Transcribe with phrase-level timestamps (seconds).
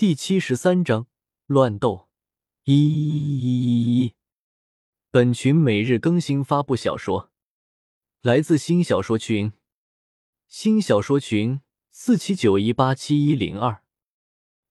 [0.00, 1.08] 第七十三章
[1.44, 2.08] 乱斗。
[2.64, 4.14] 一一一一一。
[5.10, 7.30] 本群每日更新发布小说，
[8.22, 9.52] 来自新小说群，
[10.48, 11.60] 新小说群
[11.90, 13.82] 四七九一八七一零二。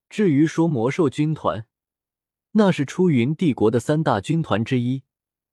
[0.09, 1.67] 至于说魔兽军团，
[2.53, 5.03] 那是出云帝国的三大军团之一，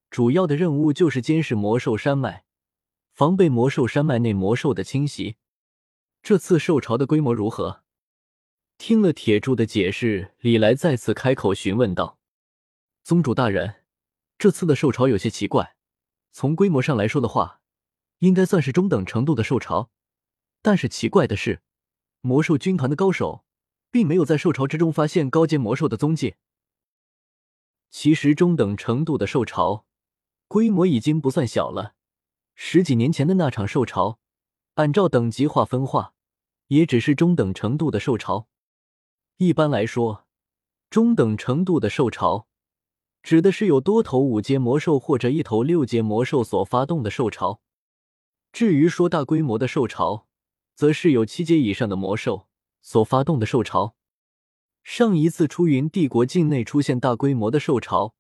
[0.09, 2.47] 主要的任务就是监视魔兽山脉，
[3.13, 5.37] 防备魔兽山脉内魔兽的侵袭。
[6.23, 7.83] 这次兽潮的规模如何？
[8.79, 12.19] 听了铁柱的解释，李来再次开口询问道
[13.03, 13.83] ：“宗主大人，
[14.39, 15.77] 这次的兽潮有些奇怪。
[16.31, 17.63] 从规模上来说的话，
[18.19, 19.91] 应该算是中等程度的兽潮。
[20.61, 21.63] 但是奇怪的是，
[22.21, 23.45] 魔兽军团的高手
[23.91, 26.35] 并没有在兽潮之中发现高阶魔兽的踪迹。
[27.91, 29.87] 其实，中等程度的兽潮
[30.49, 31.95] 规模已经不算小了。
[32.55, 34.21] 十几年前的那场兽潮，
[34.75, 36.13] 按照等级划分化，
[36.69, 38.47] 也只是中等程度的兽潮。”
[39.39, 40.27] 一般来说，
[40.89, 42.47] 中等程度的兽潮
[43.23, 47.61] 指的是有多头五阶魔兽或者一头六阶魔兽所发动的兽潮。
[48.51, 50.27] 至于说大规模的兽潮，
[50.75, 52.49] 则是有七阶以上的魔兽
[52.81, 53.95] 所发动的兽潮。
[54.83, 58.15] 上一次出云帝国境内出现大规模的兽潮，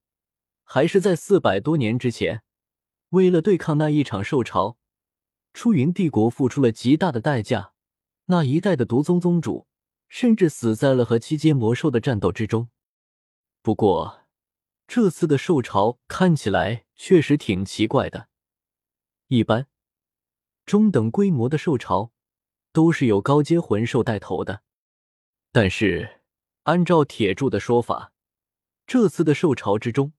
[0.64, 2.42] 还是在四百多年之前。
[3.10, 4.76] 为了对抗那一场兽潮，
[5.54, 7.72] 出云帝国付出了极大的代价。
[8.26, 9.66] 那一代的毒宗宗主。
[10.08, 12.68] 甚至死在了和七阶魔兽的战斗之中。
[13.62, 14.26] 不过，
[14.86, 18.28] 这次的兽潮看起来确实挺奇怪的。
[19.26, 19.66] 一般
[20.64, 22.12] 中等规模的兽潮
[22.72, 24.62] 都是有高阶魂兽带头的，
[25.50, 26.20] 但是
[26.62, 28.12] 按照铁柱的说法，
[28.86, 30.12] 这次的兽潮之中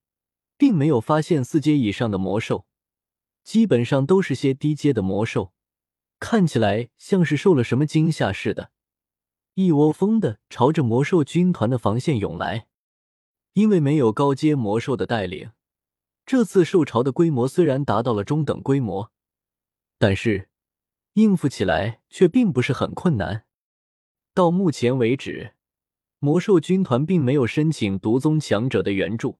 [0.57, 2.65] 并没有发现四阶以上的魔兽，
[3.43, 5.53] 基本上都是些低阶的魔兽，
[6.19, 8.71] 看起来像是受了什么惊吓似的。
[9.59, 12.67] 一窝蜂的朝着魔兽军团的防线涌来，
[13.53, 15.49] 因为没有高阶魔兽的带领，
[16.27, 19.11] 这次兽潮的规模虽然达到了中等规模，
[19.97, 20.49] 但是
[21.13, 23.45] 应付起来却并不是很困难。
[24.35, 25.55] 到目前为止，
[26.19, 29.39] 魔兽军团并没有申请毒宗强者的援助，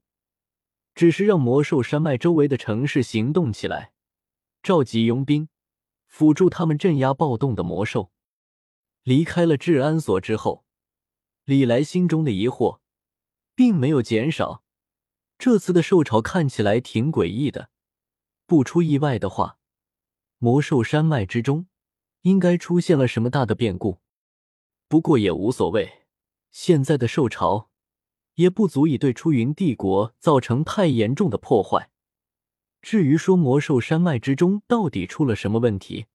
[0.96, 3.92] 只是让魔兽山脉周围的城市行动起来，
[4.64, 5.48] 召集佣兵，
[6.08, 8.12] 辅助他们镇压暴动的魔兽。
[9.08, 10.66] 离开了治安所之后，
[11.46, 12.80] 李来心中的疑惑
[13.56, 14.66] 并没有减少。
[15.38, 17.70] 这次的兽潮看起来挺诡异的，
[18.46, 19.60] 不出意外的话，
[20.40, 21.68] 魔兽山脉之中
[22.24, 24.02] 应该出现了什么大的变故。
[24.90, 26.06] 不过也无所谓，
[26.52, 27.70] 现在的兽潮
[28.34, 31.92] 也不足以对出云帝国造成太严重的破坏。
[32.82, 36.08] 至于说魔兽山脉之中到底出了什么问题，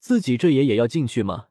[0.00, 1.49] 自己这也也要进去吗？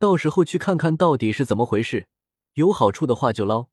[0.00, 2.08] 到时候去看看到底是怎么回事，
[2.54, 3.68] 有好处的话就捞，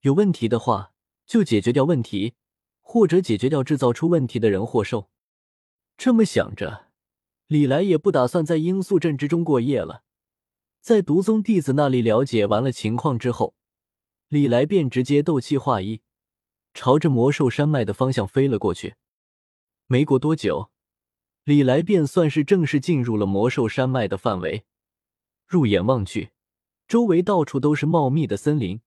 [0.00, 0.94] 有问题的话
[1.26, 2.32] 就解决掉问题，
[2.80, 5.10] 或者解决掉制造出问题的人或兽。
[5.98, 6.86] 这么想着，
[7.46, 10.02] 李来也不打算在罂粟镇之中过夜了。
[10.80, 13.54] 在毒宗弟子那里了解完了情况之后，
[14.28, 16.00] 李来便直接斗气化一，
[16.72, 18.94] 朝着魔兽山脉的方向飞了过去。
[19.86, 20.70] 没过多久，
[21.44, 24.64] 李来便算是正式进入了魔兽山脉的范围。
[25.46, 26.32] 入眼望去，
[26.88, 28.80] 周围到处都是茂密的森林，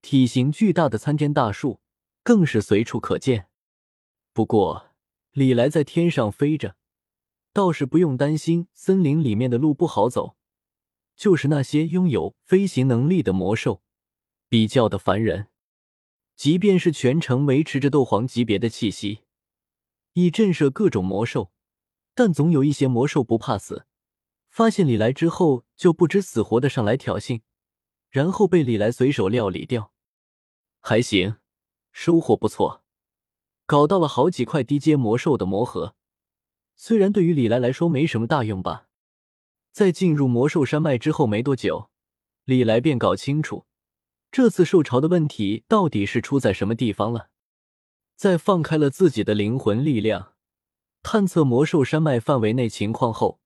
[0.00, 1.80] 体型巨大的参天大树
[2.22, 3.48] 更是随处可见。
[4.32, 4.90] 不过，
[5.32, 6.76] 李来在天上飞着，
[7.52, 10.36] 倒是不用担心森林里面的路不好走。
[11.14, 13.82] 就是那些拥有飞行能力的魔兽，
[14.48, 15.48] 比较的烦人。
[16.34, 19.20] 即便是全程维持着斗皇级别的气息，
[20.14, 21.52] 以震慑各种魔兽，
[22.14, 23.86] 但总有一些魔兽不怕死。
[24.52, 27.40] 发现李来之后，就不知死活的上来挑衅，
[28.10, 29.94] 然后被李来随手料理掉。
[30.78, 31.36] 还行，
[31.90, 32.84] 收获不错，
[33.64, 35.94] 搞到了好几块低阶魔兽的魔核。
[36.76, 38.88] 虽然对于李来来说没什么大用吧。
[39.72, 41.88] 在进入魔兽山脉之后没多久，
[42.44, 43.64] 李来便搞清楚
[44.30, 47.30] 这次受潮的问题到底是出在什么地方了。
[48.16, 50.34] 在放开了自己的灵魂力量，
[51.02, 53.40] 探测魔兽山脉范围内情况后。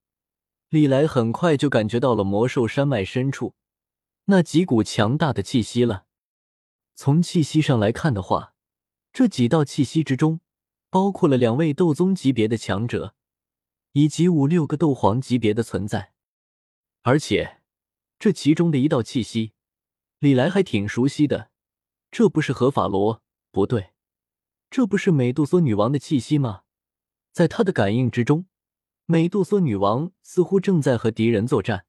[0.76, 3.54] 李来很快就感觉到了魔兽山脉深处
[4.26, 6.04] 那几股强大的气息了。
[6.94, 8.52] 从气息上来看的话，
[9.10, 10.40] 这几道气息之中
[10.90, 13.14] 包括了两位斗宗级别的强者，
[13.92, 16.12] 以及五六个斗皇级别的存在。
[17.00, 17.62] 而且
[18.18, 19.54] 这其中的一道气息，
[20.18, 21.50] 李来还挺熟悉的。
[22.10, 23.22] 这不是何法罗？
[23.50, 23.94] 不对，
[24.68, 26.64] 这不是美杜莎女王的气息吗？
[27.32, 28.44] 在他的感应之中。
[29.08, 31.86] 美杜莎女王似乎正在和敌人作战，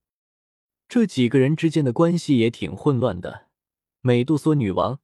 [0.87, 3.47] 这几个人之间的关系也挺混乱的。
[4.01, 4.99] 美杜莎女王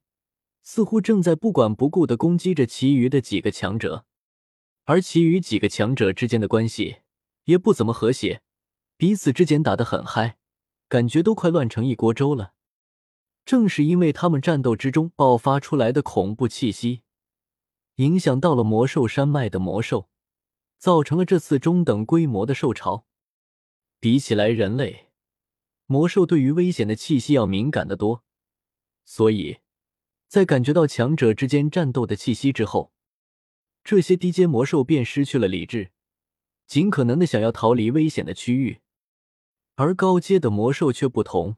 [0.62, 4.06] 似乎正在不管不顾的攻击着其余的几个强者，
[4.84, 6.98] 而其余几个强者之间的关系
[7.46, 8.42] 也不怎么和谐，
[8.96, 10.36] 彼此之间打得很嗨，
[10.88, 12.52] 感觉都快乱成一锅粥了。
[13.44, 17.02] 正是因为他们战斗之中爆发出来的恐怖气息，
[17.96, 20.08] 影响到了魔兽山脉的魔兽，
[20.84, 23.06] 造成了这次中等规模的兽潮。
[23.98, 25.08] 比起来人类，
[25.86, 28.22] 魔兽对于危险的气息要敏感的多，
[29.06, 29.60] 所以，
[30.28, 32.92] 在感觉到强者之间战斗的气息之后，
[33.82, 35.90] 这些低阶魔兽便失去了理智，
[36.66, 38.82] 尽可能的想要逃离危险的区域。
[39.76, 41.56] 而高阶的魔兽却不同，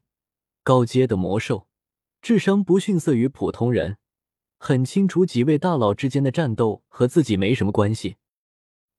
[0.62, 1.66] 高阶的魔兽。
[2.22, 3.98] 智商不逊色于普通人，
[4.58, 8.18] 很清楚几位大佬之间的战斗和自己没什么关系，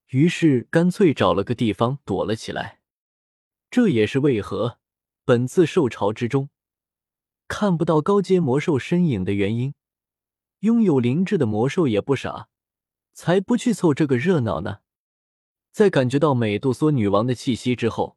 [0.08, 2.80] 于是干脆找了个地方躲了起来。
[3.70, 4.78] 这也是为何
[5.24, 6.48] 本次兽潮之中
[7.46, 9.74] 看不到高阶魔兽身影的原因。
[10.60, 12.48] 拥有灵智的魔兽也不傻，
[13.12, 14.78] 才不去凑这个热闹呢。
[15.70, 18.16] 在感觉到美杜莎女王的气息之后，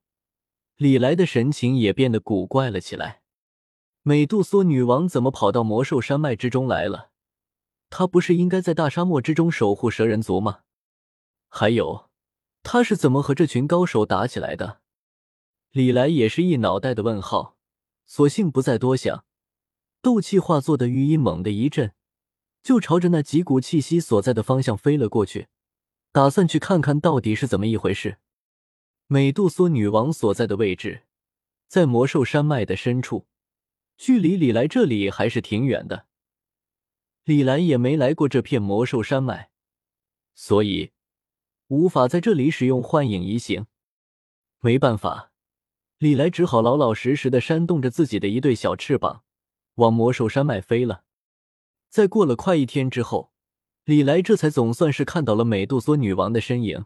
[0.77, 3.21] 李来的神情也变得古怪了起来。
[4.01, 7.11] 美杜莎女王怎么跑到魔兽山脉之中来了？
[7.91, 10.61] 她不是应该在大沙漠之中守护蛇人族吗？
[11.53, 12.09] 还有，
[12.63, 14.80] 他是怎么和这群高手打起来的？
[15.71, 17.57] 李来也是一脑袋的问号，
[18.06, 19.25] 索性不再多想，
[20.01, 21.94] 斗气化作的羽翼猛地一震，
[22.63, 25.50] 就朝着那几股气息所在的方向飞了过去，
[26.13, 28.19] 打算去看看到底是怎么一回事。
[29.07, 31.03] 美杜莎女王所在的位置，
[31.68, 33.27] 在魔兽山脉的深处。
[33.98, 36.07] 距离李来这里还是挺远的，
[37.25, 39.51] 李来也没来过这片魔兽山脉，
[40.33, 40.94] 所以
[41.71, 43.65] 无法在这里使用幻影移形。
[44.59, 45.31] 没办法，
[46.00, 49.23] 李来只好老老实实的扇动着自己的一对小翅膀，
[49.75, 51.06] 往魔兽山脉飞了。
[51.88, 53.31] 在过了快一天之后，
[53.85, 56.83] 李来这才总算是看到了美杜莎女王的身影。